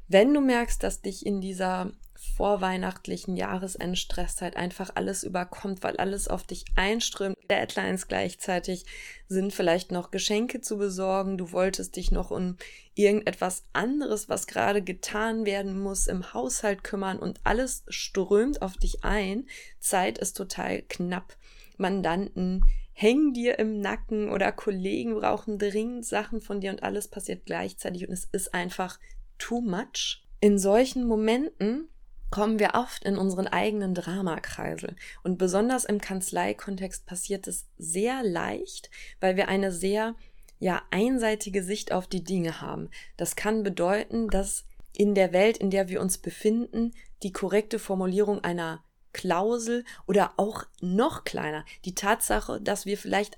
Wenn 0.07 0.33
du 0.33 0.41
merkst, 0.41 0.81
dass 0.81 1.01
dich 1.01 1.25
in 1.25 1.41
dieser 1.41 1.91
vorweihnachtlichen 2.17 3.35
Jahresendstresszeit 3.35 4.55
einfach 4.55 4.91
alles 4.95 5.23
überkommt, 5.23 5.83
weil 5.83 5.97
alles 5.97 6.27
auf 6.27 6.43
dich 6.43 6.65
einströmt. 6.75 7.37
Deadlines 7.49 8.07
gleichzeitig 8.07 8.85
sind 9.27 9.53
vielleicht 9.53 9.91
noch 9.91 10.11
Geschenke 10.11 10.61
zu 10.61 10.77
besorgen. 10.77 11.37
Du 11.37 11.51
wolltest 11.51 11.95
dich 11.95 12.11
noch 12.11 12.31
um 12.31 12.57
irgendetwas 12.95 13.65
anderes, 13.73 14.29
was 14.29 14.47
gerade 14.47 14.81
getan 14.81 15.45
werden 15.45 15.79
muss, 15.79 16.07
im 16.07 16.33
Haushalt 16.33 16.83
kümmern 16.83 17.19
und 17.19 17.39
alles 17.43 17.83
strömt 17.87 18.61
auf 18.61 18.77
dich 18.77 19.03
ein. 19.03 19.47
Zeit 19.79 20.17
ist 20.17 20.35
total 20.35 20.81
knapp. 20.83 21.37
Mandanten 21.77 22.65
hängen 22.93 23.33
dir 23.33 23.59
im 23.59 23.79
Nacken 23.79 24.29
oder 24.29 24.51
Kollegen 24.51 25.13
brauchen 25.13 25.59
dringend 25.59 26.05
Sachen 26.05 26.41
von 26.41 26.61
dir 26.61 26.71
und 26.71 26.81
alles 26.81 27.07
passiert 27.07 27.45
gleichzeitig 27.45 28.07
und 28.07 28.13
es 28.13 28.25
ist 28.25 28.55
einfach 28.55 28.99
too 29.37 29.61
much. 29.61 30.23
In 30.39 30.57
solchen 30.57 31.05
Momenten 31.05 31.89
kommen 32.29 32.59
wir 32.59 32.71
oft 32.73 33.03
in 33.03 33.17
unseren 33.17 33.47
eigenen 33.47 33.93
Dramakreisel. 33.93 34.95
Und 35.23 35.37
besonders 35.37 35.85
im 35.85 35.99
Kanzleikontext 35.99 37.05
passiert 37.05 37.47
es 37.47 37.67
sehr 37.77 38.23
leicht, 38.23 38.89
weil 39.19 39.35
wir 39.35 39.47
eine 39.47 39.71
sehr 39.71 40.15
ja 40.59 40.81
einseitige 40.91 41.63
Sicht 41.63 41.91
auf 41.91 42.07
die 42.07 42.23
Dinge 42.23 42.61
haben. 42.61 42.89
Das 43.15 43.35
kann 43.35 43.63
bedeuten, 43.63 44.27
dass 44.27 44.65
in 44.95 45.13
der 45.13 45.31
Welt, 45.31 45.57
in 45.57 45.69
der 45.69 45.89
wir 45.89 46.01
uns 46.01 46.17
befinden, 46.17 46.93
die 47.23 47.31
korrekte 47.31 47.79
Formulierung 47.79 48.43
einer 48.43 48.83
Klausel 49.13 49.85
oder 50.05 50.33
auch 50.37 50.63
noch 50.81 51.23
kleiner, 51.23 51.65
die 51.85 51.95
Tatsache, 51.95 52.59
dass 52.61 52.85
wir 52.85 52.97
vielleicht 52.97 53.37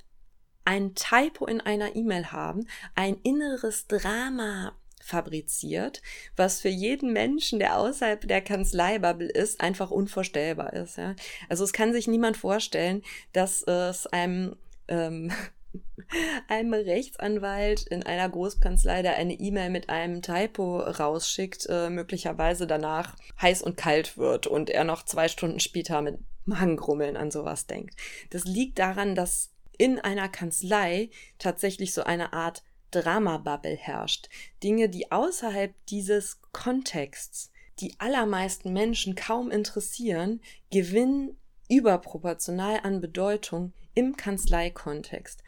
ein 0.65 0.93
Typo 0.95 1.45
in 1.45 1.61
einer 1.61 1.95
E-Mail 1.95 2.31
haben, 2.31 2.67
ein 2.95 3.17
inneres 3.23 3.87
Drama 3.87 4.73
fabriziert, 5.09 6.01
was 6.35 6.61
für 6.61 6.69
jeden 6.69 7.11
Menschen, 7.11 7.59
der 7.59 7.77
außerhalb 7.77 8.27
der 8.27 8.41
Kanzleibubble 8.41 9.29
ist, 9.29 9.59
einfach 9.59 9.91
unvorstellbar 9.91 10.73
ist. 10.73 10.97
Ja? 10.97 11.15
Also 11.49 11.63
es 11.63 11.73
kann 11.73 11.91
sich 11.91 12.07
niemand 12.07 12.37
vorstellen, 12.37 13.01
dass 13.33 13.63
es 13.63 14.07
einem 14.07 14.55
ähm, 14.87 15.31
einem 16.47 16.73
Rechtsanwalt 16.73 17.83
in 17.87 18.03
einer 18.03 18.29
Großkanzlei, 18.29 19.01
der 19.01 19.17
eine 19.17 19.33
E-Mail 19.33 19.69
mit 19.69 19.89
einem 19.89 20.21
Typo 20.21 20.79
rausschickt, 20.79 21.67
äh, 21.69 21.89
möglicherweise 21.89 22.67
danach 22.67 23.15
heiß 23.41 23.61
und 23.61 23.77
kalt 23.77 24.17
wird 24.17 24.47
und 24.47 24.69
er 24.69 24.83
noch 24.83 25.03
zwei 25.03 25.27
Stunden 25.27 25.59
später 25.59 26.01
mit 26.01 26.17
Magengrummeln 26.45 27.17
an 27.17 27.31
sowas 27.31 27.67
denkt. 27.67 27.95
Das 28.31 28.45
liegt 28.45 28.79
daran, 28.79 29.13
dass 29.13 29.51
in 29.77 29.99
einer 29.99 30.27
Kanzlei 30.27 31.09
tatsächlich 31.37 31.93
so 31.93 32.03
eine 32.03 32.33
Art 32.33 32.63
Dramabubble 32.91 33.75
herrscht. 33.75 34.29
Dinge, 34.63 34.89
die 34.89 35.11
außerhalb 35.11 35.73
dieses 35.87 36.39
Kontexts 36.51 37.51
die 37.79 37.95
allermeisten 37.97 38.73
Menschen 38.73 39.15
kaum 39.15 39.51
interessieren, 39.51 40.41
gewinnen 40.71 41.37
überproportional 41.69 42.81
an 42.83 42.99
Bedeutung 42.99 43.73
im 43.93 44.17
Kanzleikontext. 44.17 45.43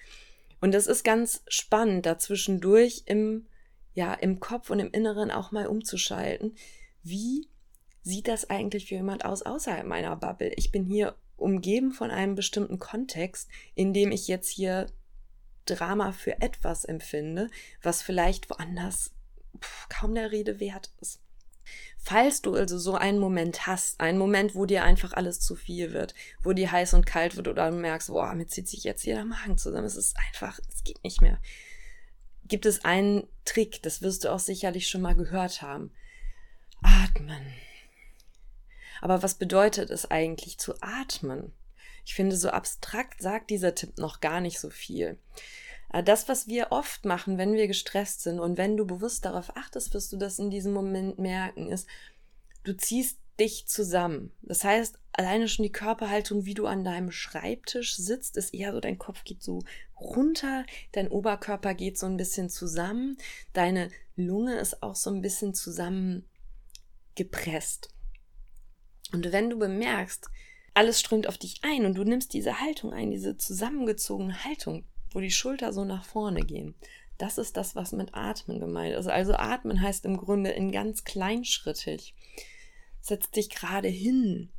Und 0.62 0.74
das 0.74 0.88
ist 0.88 1.04
ganz 1.04 1.44
spannend, 1.48 2.06
dazwischendurch 2.06 3.04
im, 3.06 3.48
ja, 3.94 4.14
im 4.14 4.40
Kopf 4.40 4.70
und 4.70 4.80
im 4.80 4.92
Inneren 4.92 5.32
auch 5.32 5.52
mal 5.52 5.68
umzuschalten. 5.68 6.56
Wie 7.04 7.48
sieht 8.04 8.28
das 8.28 8.50
eigentlich 8.50 8.88
für 8.88 8.96
jemand 8.96 9.26
aus 9.26 9.42
außerhalb 9.42 9.86
meiner 9.86 10.16
Bubble? 10.16 10.54
Ich 10.56 10.72
bin 10.72 10.86
hier 10.86 11.16
umgeben 11.36 11.92
von 11.92 12.12
einem 12.12 12.36
bestimmten 12.36 12.78
Kontext, 12.78 13.50
in 13.74 13.94
dem 13.94 14.12
ich 14.12 14.28
jetzt 14.28 14.50
hier 14.50 14.86
Drama 15.66 16.12
für 16.12 16.42
etwas 16.42 16.86
empfinde, 16.86 17.50
was 17.82 18.02
vielleicht 18.02 18.50
woanders 18.50 19.12
pff, 19.60 19.90
kaum 19.90 20.16
der 20.16 20.32
Rede 20.32 20.60
wert 20.60 20.92
ist. 21.00 21.22
Falls 21.98 22.42
du 22.42 22.56
also 22.56 22.80
so 22.80 22.96
einen 22.96 23.20
Moment 23.20 23.68
hast, 23.68 24.00
einen 24.00 24.18
Moment, 24.18 24.56
wo 24.56 24.66
dir 24.66 24.84
einfach 24.84 25.14
alles 25.14 25.40
zu 25.40 25.56
viel 25.56 25.94
wird, 25.94 26.16
wo 26.44 26.54
dir 26.54 26.72
heiß 26.72 26.96
und 26.96 27.06
kalt 27.06 27.38
wird 27.38 27.48
oder 27.48 27.70
du 27.70 27.78
merkst, 27.78 28.10
boah, 28.10 28.34
mir 28.34 28.48
zieht 28.48 28.68
sich 28.68 28.84
jetzt 28.84 29.04
hier 29.04 29.16
der 29.16 29.26
Magen 29.26 29.58
zusammen, 29.58 29.86
es 29.86 29.96
ist 29.96 30.18
einfach, 30.28 30.60
es 30.68 30.84
geht 30.84 31.04
nicht 31.04 31.22
mehr, 31.22 31.40
gibt 32.46 32.66
es 32.66 32.84
einen 32.84 33.28
Trick, 33.46 33.84
das 33.84 34.02
wirst 34.02 34.24
du 34.24 34.30
auch 34.30 34.40
sicherlich 34.40 34.90
schon 34.90 35.02
mal 35.02 35.16
gehört 35.16 35.62
haben. 35.62 35.92
Atmen. 36.82 37.54
Aber 39.02 39.22
was 39.22 39.36
bedeutet 39.36 39.92
es 39.92 40.10
eigentlich 40.10 40.58
zu 40.58 40.74
atmen? 40.82 41.54
Ich 42.06 42.14
finde, 42.14 42.36
so 42.36 42.50
abstrakt 42.50 43.22
sagt 43.22 43.50
dieser 43.50 43.76
Tipp 43.76 43.98
noch 43.98 44.20
gar 44.20 44.42
nicht 44.42 44.60
so 44.60 44.70
viel. 44.70 45.18
Äh, 45.94 46.04
das, 46.04 46.28
was 46.28 46.48
wir 46.48 46.72
oft 46.72 47.06
machen, 47.06 47.38
wenn 47.38 47.54
wir 47.54 47.68
gestresst 47.68 48.22
sind 48.22 48.40
und 48.40 48.58
wenn 48.58 48.78
du 48.78 48.86
bewusst 48.86 49.26
darauf 49.26 49.56
achtest, 49.56 49.94
wirst 49.94 50.12
du 50.12 50.18
das 50.18 50.40
in 50.40 50.50
diesem 50.50 50.74
Moment 50.74 51.20
merken, 51.20 51.70
ist, 51.70 51.88
du 52.64 52.76
ziehst 52.76 53.20
dich 53.40 53.68
zusammen. 53.68 54.32
Das 54.42 54.64
heißt, 54.64 55.00
alleine 55.14 55.48
schon 55.48 55.64
die 55.64 55.72
Körperhaltung, 55.72 56.46
wie 56.46 56.54
du 56.54 56.68
an 56.68 56.84
deinem 56.84 57.12
Schreibtisch 57.12 57.96
sitzt, 57.96 58.38
ist 58.38 58.54
eher 58.54 58.72
so, 58.72 58.80
dein 58.80 59.00
Kopf 59.00 59.24
geht 59.24 59.42
so 59.42 59.64
runter, 60.00 60.66
dein 60.92 61.08
Oberkörper 61.08 61.74
geht 61.74 61.98
so 61.98 62.06
ein 62.06 62.18
bisschen 62.18 62.50
zusammen, 62.50 63.18
deine 63.54 63.90
Lunge 64.16 64.60
ist 64.60 64.84
auch 64.84 64.96
so 64.96 65.10
ein 65.10 65.22
bisschen 65.22 65.54
zusammengepresst. 65.54 67.90
Und 69.14 69.32
wenn 69.32 69.50
du 69.50 69.58
bemerkst, 69.58 70.30
alles 70.74 71.00
strömt 71.00 71.28
auf 71.28 71.38
dich 71.38 71.62
ein 71.64 71.86
und 71.86 71.96
du 71.96 72.04
nimmst 72.04 72.34
diese 72.34 72.60
Haltung 72.60 72.94
ein, 72.94 73.12
diese 73.12 73.38
zusammengezogene 73.38 74.44
Haltung, 74.44 74.86
wo 75.12 75.20
die 75.20 75.32
Schulter 75.32 75.74
so 75.74 75.84
nach 75.84 76.06
vorne 76.06 76.42
gehen. 76.42 76.76
Das 77.18 77.38
ist 77.38 77.58
das, 77.58 77.76
was 77.76 77.92
mit 77.92 78.16
Atmen 78.16 78.60
gemeint 78.60 78.96
ist. 78.96 79.08
Also 79.08 79.34
Atmen 79.34 79.82
heißt 79.82 80.06
im 80.06 80.18
Grunde 80.18 80.52
in 80.52 80.72
ganz 80.72 81.04
kleinschrittig. 81.04 82.16
Setz 83.00 83.30
dich 83.30 83.50
gerade 83.50 83.90
hin. 83.90 84.50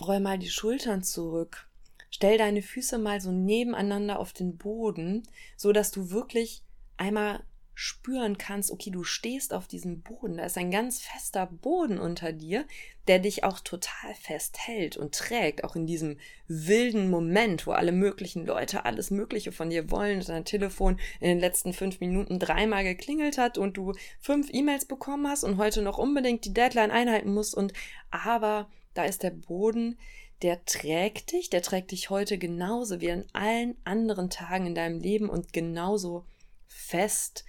Roll 0.00 0.20
mal 0.20 0.38
die 0.38 0.50
Schultern 0.50 1.02
zurück. 1.02 1.68
Stell 2.10 2.36
deine 2.36 2.62
Füße 2.62 2.98
mal 2.98 3.20
so 3.20 3.32
nebeneinander 3.32 4.18
auf 4.18 4.32
den 4.32 4.56
Boden, 4.56 5.22
so 5.56 5.72
dass 5.72 5.90
du 5.90 6.10
wirklich 6.10 6.62
einmal 6.96 7.42
spüren 7.78 8.38
kannst, 8.38 8.70
okay, 8.70 8.90
du 8.90 9.04
stehst 9.04 9.52
auf 9.52 9.68
diesem 9.68 10.00
Boden, 10.00 10.38
da 10.38 10.46
ist 10.46 10.56
ein 10.56 10.70
ganz 10.70 11.02
fester 11.02 11.44
Boden 11.44 11.98
unter 11.98 12.32
dir, 12.32 12.64
der 13.06 13.18
dich 13.18 13.44
auch 13.44 13.60
total 13.60 14.14
fest 14.14 14.56
hält 14.66 14.96
und 14.96 15.14
trägt, 15.14 15.62
auch 15.62 15.76
in 15.76 15.86
diesem 15.86 16.18
wilden 16.48 17.10
Moment, 17.10 17.66
wo 17.66 17.72
alle 17.72 17.92
möglichen 17.92 18.46
Leute 18.46 18.86
alles 18.86 19.10
Mögliche 19.10 19.52
von 19.52 19.68
dir 19.68 19.90
wollen, 19.90 20.24
dein 20.26 20.46
Telefon 20.46 20.98
in 21.20 21.28
den 21.28 21.38
letzten 21.38 21.74
fünf 21.74 22.00
Minuten 22.00 22.38
dreimal 22.38 22.82
geklingelt 22.82 23.36
hat 23.36 23.58
und 23.58 23.76
du 23.76 23.92
fünf 24.20 24.48
E-Mails 24.50 24.86
bekommen 24.86 25.28
hast 25.28 25.44
und 25.44 25.58
heute 25.58 25.82
noch 25.82 25.98
unbedingt 25.98 26.46
die 26.46 26.54
Deadline 26.54 26.90
einhalten 26.90 27.34
musst 27.34 27.54
und 27.54 27.74
aber 28.10 28.70
da 28.94 29.04
ist 29.04 29.22
der 29.22 29.32
Boden, 29.32 29.98
der 30.40 30.64
trägt 30.64 31.32
dich, 31.32 31.50
der 31.50 31.60
trägt 31.60 31.90
dich 31.90 32.08
heute 32.08 32.38
genauso 32.38 33.02
wie 33.02 33.12
an 33.12 33.26
allen 33.34 33.76
anderen 33.84 34.30
Tagen 34.30 34.66
in 34.66 34.74
deinem 34.74 34.98
Leben 34.98 35.28
und 35.28 35.52
genauso 35.52 36.24
fest, 36.66 37.44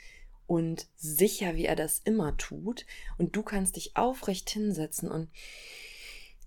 und 0.48 0.88
sicher, 0.96 1.56
wie 1.56 1.66
er 1.66 1.76
das 1.76 2.02
immer 2.04 2.36
tut. 2.38 2.86
Und 3.18 3.36
du 3.36 3.44
kannst 3.44 3.76
dich 3.76 3.96
aufrecht 3.96 4.50
hinsetzen 4.50 5.12
und 5.12 5.30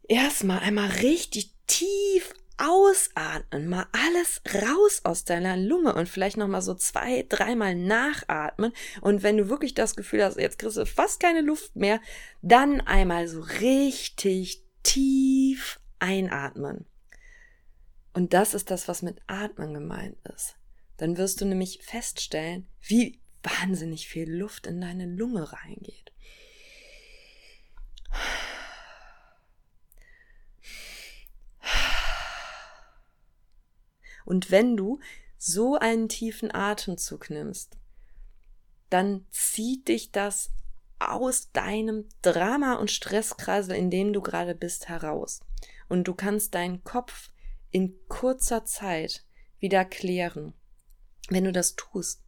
erstmal 0.08 0.60
einmal 0.60 0.90
richtig 0.90 1.54
tief 1.66 2.34
ausatmen, 2.60 3.68
mal 3.68 3.86
alles 3.92 4.42
raus 4.52 5.00
aus 5.04 5.24
deiner 5.24 5.56
Lunge 5.56 5.94
und 5.94 6.08
vielleicht 6.08 6.36
nochmal 6.36 6.60
so 6.60 6.74
zwei, 6.74 7.24
dreimal 7.28 7.74
nachatmen. 7.74 8.72
Und 9.00 9.22
wenn 9.22 9.38
du 9.38 9.48
wirklich 9.48 9.74
das 9.74 9.96
Gefühl 9.96 10.22
hast, 10.22 10.36
jetzt 10.36 10.58
kriegst 10.58 10.76
du 10.76 10.84
fast 10.84 11.20
keine 11.20 11.40
Luft 11.40 11.74
mehr, 11.74 12.00
dann 12.42 12.82
einmal 12.82 13.28
so 13.28 13.40
richtig 13.40 14.62
tief 14.82 15.80
einatmen. 16.00 16.84
Und 18.12 18.34
das 18.34 18.54
ist 18.54 18.70
das, 18.70 18.88
was 18.88 19.02
mit 19.02 19.22
Atmen 19.26 19.72
gemeint 19.72 20.18
ist. 20.34 20.56
Dann 20.98 21.16
wirst 21.16 21.40
du 21.40 21.46
nämlich 21.46 21.80
feststellen, 21.82 22.66
wie 22.82 23.20
wahnsinnig 23.42 24.08
viel 24.08 24.30
Luft 24.30 24.66
in 24.66 24.80
deine 24.80 25.06
Lunge 25.06 25.52
reingeht. 25.52 26.12
Und 34.24 34.50
wenn 34.50 34.76
du 34.76 35.00
so 35.38 35.76
einen 35.76 36.08
tiefen 36.08 36.54
Atemzug 36.54 37.30
nimmst, 37.30 37.78
dann 38.88 39.26
zieht 39.30 39.88
dich 39.88 40.12
das 40.12 40.50
aus 40.98 41.50
deinem 41.52 42.08
Drama- 42.22 42.74
und 42.74 42.90
Stresskreisel, 42.90 43.74
in 43.74 43.90
dem 43.90 44.12
du 44.12 44.20
gerade 44.20 44.54
bist, 44.54 44.88
heraus. 44.88 45.40
und 45.88 46.04
du 46.04 46.14
kannst 46.14 46.54
deinen 46.54 46.84
Kopf 46.84 47.30
in 47.72 47.98
kurzer 48.08 48.64
Zeit 48.64 49.24
wieder 49.58 49.84
klären. 49.84 50.54
Wenn 51.28 51.44
du 51.44 51.52
das 51.52 51.74
tust, 51.74 52.22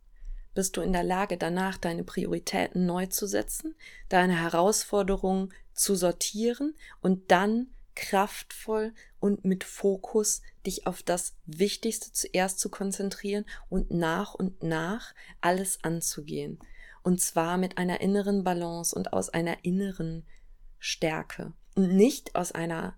bist 0.54 0.76
du 0.76 0.80
in 0.80 0.92
der 0.92 1.04
Lage, 1.04 1.36
danach 1.36 1.78
deine 1.78 2.04
Prioritäten 2.04 2.86
neu 2.86 3.06
zu 3.06 3.26
setzen, 3.26 3.74
deine 4.08 4.40
Herausforderungen 4.40 5.52
zu 5.72 5.94
sortieren 5.94 6.74
und 7.00 7.30
dann 7.30 7.68
kraftvoll 7.94 8.94
und 9.20 9.44
mit 9.44 9.64
Fokus 9.64 10.42
dich 10.66 10.86
auf 10.86 11.02
das 11.02 11.34
Wichtigste 11.46 12.12
zuerst 12.12 12.58
zu 12.58 12.70
konzentrieren 12.70 13.44
und 13.68 13.90
nach 13.90 14.34
und 14.34 14.62
nach 14.62 15.14
alles 15.40 15.82
anzugehen. 15.82 16.58
Und 17.02 17.20
zwar 17.20 17.58
mit 17.58 17.78
einer 17.78 18.00
inneren 18.00 18.44
Balance 18.44 18.94
und 18.94 19.12
aus 19.12 19.28
einer 19.28 19.64
inneren 19.64 20.24
Stärke. 20.78 21.52
Und 21.74 21.94
nicht 21.94 22.34
aus 22.34 22.52
einer 22.52 22.96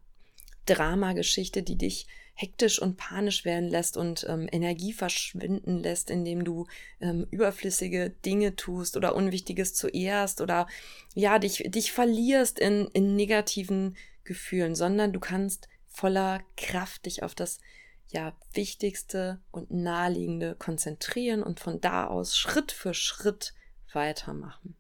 Dramageschichte, 0.66 1.62
die 1.62 1.76
dich 1.76 2.06
hektisch 2.34 2.82
und 2.82 2.96
panisch 2.96 3.44
werden 3.44 3.68
lässt 3.68 3.96
und 3.96 4.26
ähm, 4.28 4.48
Energie 4.50 4.92
verschwinden 4.92 5.78
lässt, 5.78 6.10
indem 6.10 6.44
du 6.44 6.66
ähm, 7.00 7.26
überflüssige 7.30 8.10
Dinge 8.10 8.56
tust 8.56 8.96
oder 8.96 9.14
Unwichtiges 9.14 9.74
zuerst 9.74 10.40
oder 10.40 10.66
ja, 11.14 11.38
dich, 11.38 11.62
dich 11.66 11.92
verlierst 11.92 12.58
in, 12.58 12.88
in 12.92 13.14
negativen 13.14 13.96
Gefühlen, 14.24 14.74
sondern 14.74 15.12
du 15.12 15.20
kannst 15.20 15.68
voller 15.86 16.42
Kraft 16.56 17.06
dich 17.06 17.22
auf 17.22 17.36
das 17.36 17.60
ja 18.08 18.36
wichtigste 18.52 19.40
und 19.50 19.70
naheliegende 19.70 20.56
konzentrieren 20.56 21.42
und 21.42 21.60
von 21.60 21.80
da 21.80 22.06
aus 22.06 22.36
Schritt 22.36 22.72
für 22.72 22.94
Schritt 22.94 23.54
weitermachen. 23.92 24.76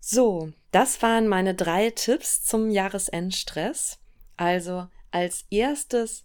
So, 0.00 0.52
das 0.70 1.02
waren 1.02 1.28
meine 1.28 1.54
drei 1.54 1.90
Tipps 1.90 2.44
zum 2.44 2.70
Jahresendstress. 2.70 3.98
Also 4.36 4.88
als 5.10 5.46
erstes 5.50 6.24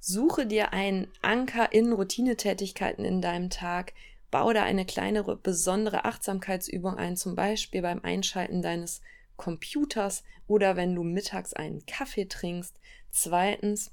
suche 0.00 0.46
dir 0.46 0.72
einen 0.72 1.08
Anker 1.22 1.72
in 1.72 1.92
Routinetätigkeiten 1.92 3.04
in 3.04 3.20
deinem 3.20 3.50
Tag, 3.50 3.92
baue 4.30 4.54
da 4.54 4.62
eine 4.62 4.86
kleinere 4.86 5.36
besondere 5.36 6.04
Achtsamkeitsübung 6.04 6.96
ein, 6.96 7.16
zum 7.16 7.34
Beispiel 7.34 7.82
beim 7.82 8.00
Einschalten 8.02 8.62
deines 8.62 9.02
Computers 9.36 10.24
oder 10.46 10.76
wenn 10.76 10.94
du 10.94 11.02
mittags 11.02 11.52
einen 11.52 11.84
Kaffee 11.86 12.26
trinkst. 12.26 12.78
Zweitens, 13.10 13.90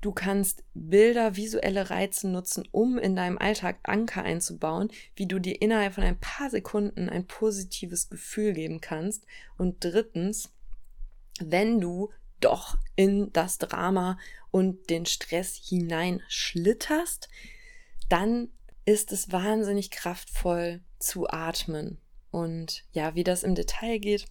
du 0.00 0.12
kannst 0.12 0.64
Bilder, 0.74 1.36
visuelle 1.36 1.90
Reize 1.90 2.28
nutzen, 2.28 2.66
um 2.70 2.98
in 2.98 3.16
deinem 3.16 3.38
Alltag 3.38 3.78
Anker 3.82 4.22
einzubauen, 4.22 4.90
wie 5.14 5.26
du 5.26 5.38
dir 5.38 5.60
innerhalb 5.60 5.94
von 5.94 6.04
ein 6.04 6.18
paar 6.18 6.50
Sekunden 6.50 7.08
ein 7.08 7.26
positives 7.26 8.08
Gefühl 8.08 8.52
geben 8.52 8.80
kannst. 8.80 9.26
Und 9.58 9.76
drittens, 9.80 10.52
wenn 11.40 11.80
du 11.80 12.10
doch 12.40 12.76
in 12.96 13.32
das 13.32 13.58
Drama 13.58 14.18
und 14.50 14.90
den 14.90 15.06
Stress 15.06 15.54
hineinschlitterst, 15.54 17.28
dann 18.08 18.48
ist 18.84 19.12
es 19.12 19.30
wahnsinnig 19.30 19.90
kraftvoll 19.90 20.80
zu 20.98 21.28
atmen. 21.28 21.98
Und 22.30 22.84
ja, 22.92 23.14
wie 23.14 23.24
das 23.24 23.42
im 23.42 23.54
Detail 23.54 23.98
geht, 23.98 24.26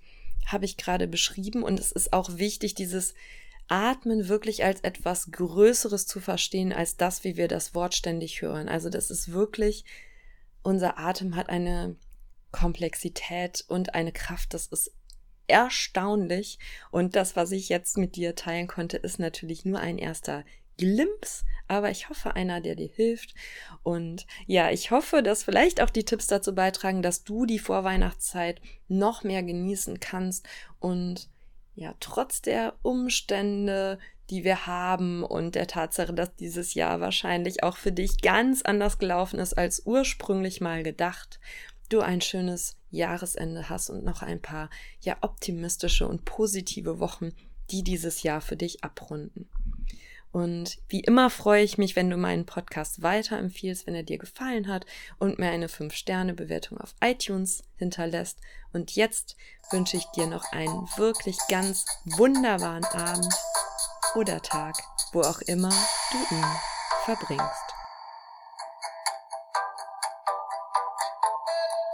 habe 0.45 0.65
ich 0.65 0.77
gerade 0.77 1.07
beschrieben. 1.07 1.63
Und 1.63 1.79
es 1.79 1.91
ist 1.91 2.13
auch 2.13 2.37
wichtig, 2.37 2.75
dieses 2.75 3.13
Atmen 3.67 4.27
wirklich 4.27 4.63
als 4.63 4.81
etwas 4.81 5.31
Größeres 5.31 6.07
zu 6.07 6.19
verstehen, 6.19 6.73
als 6.73 6.97
das, 6.97 7.23
wie 7.23 7.37
wir 7.37 7.47
das 7.47 7.75
Wort 7.75 7.93
ständig 7.93 8.41
hören. 8.41 8.67
Also 8.67 8.89
das 8.89 9.11
ist 9.11 9.31
wirklich, 9.31 9.85
unser 10.63 10.97
Atem 10.97 11.35
hat 11.35 11.49
eine 11.49 11.95
Komplexität 12.51 13.63
und 13.67 13.93
eine 13.93 14.11
Kraft, 14.11 14.53
das 14.53 14.67
ist 14.67 14.91
erstaunlich. 15.49 16.59
Und 16.91 17.15
das, 17.15 17.35
was 17.35 17.51
ich 17.51 17.69
jetzt 17.69 17.97
mit 17.97 18.15
dir 18.15 18.35
teilen 18.35 18.67
konnte, 18.67 18.97
ist 18.97 19.19
natürlich 19.19 19.65
nur 19.65 19.79
ein 19.79 19.97
erster 19.97 20.43
Glimps, 20.77 21.43
aber 21.67 21.91
ich 21.91 22.09
hoffe 22.09 22.35
einer, 22.35 22.61
der 22.61 22.75
dir 22.75 22.87
hilft. 22.87 23.35
Und 23.83 24.25
ja, 24.47 24.71
ich 24.71 24.91
hoffe, 24.91 25.21
dass 25.21 25.43
vielleicht 25.43 25.81
auch 25.81 25.89
die 25.89 26.05
Tipps 26.05 26.27
dazu 26.27 26.55
beitragen, 26.55 27.01
dass 27.01 27.23
du 27.23 27.45
die 27.45 27.59
Vorweihnachtszeit 27.59 28.61
noch 28.87 29.23
mehr 29.23 29.43
genießen 29.43 29.99
kannst 29.99 30.47
und 30.79 31.29
ja, 31.75 31.93
trotz 31.99 32.41
der 32.41 32.75
Umstände, 32.81 33.99
die 34.29 34.43
wir 34.43 34.67
haben 34.67 35.23
und 35.23 35.55
der 35.55 35.67
Tatsache, 35.67 36.13
dass 36.13 36.35
dieses 36.35 36.73
Jahr 36.73 36.99
wahrscheinlich 36.99 37.63
auch 37.63 37.77
für 37.77 37.91
dich 37.91 38.21
ganz 38.21 38.61
anders 38.61 38.97
gelaufen 38.97 39.39
ist 39.39 39.57
als 39.57 39.85
ursprünglich 39.85 40.61
mal 40.61 40.83
gedacht, 40.83 41.39
du 41.89 42.01
ein 42.01 42.21
schönes 42.21 42.77
Jahresende 42.91 43.69
hast 43.69 43.89
und 43.89 44.03
noch 44.03 44.21
ein 44.21 44.41
paar 44.41 44.69
ja 45.01 45.17
optimistische 45.21 46.07
und 46.07 46.25
positive 46.25 46.99
Wochen, 46.99 47.31
die 47.71 47.83
dieses 47.83 48.23
Jahr 48.23 48.41
für 48.41 48.55
dich 48.55 48.83
abrunden. 48.83 49.49
Und 50.31 50.77
wie 50.87 50.99
immer 50.99 51.29
freue 51.31 51.63
ich 51.63 51.79
mich, 51.79 51.95
wenn 51.95 52.09
du 52.09 52.17
meinen 52.17 52.45
Podcast 52.45 53.01
weiterempfiehlst, 53.01 53.87
wenn 53.87 53.95
er 53.95 54.03
dir 54.03 54.19
gefallen 54.19 54.67
hat 54.67 54.85
und 55.17 55.39
mir 55.39 55.49
eine 55.49 55.67
5-Sterne-Bewertung 55.67 56.77
auf 56.77 56.93
iTunes 57.01 57.63
hinterlässt. 57.77 58.37
Und 58.71 58.95
jetzt 58.95 59.35
wünsche 59.71 59.97
ich 59.97 60.05
dir 60.15 60.27
noch 60.27 60.51
einen 60.51 60.87
wirklich 60.97 61.37
ganz 61.49 61.85
wunderbaren 62.05 62.85
Abend 62.85 63.33
oder 64.15 64.41
Tag, 64.41 64.75
wo 65.13 65.21
auch 65.21 65.41
immer 65.41 65.69
du 66.11 66.35
ihn 66.35 66.45
verbringst. 67.05 67.68
Thank 71.49 71.71
you. 71.85 71.88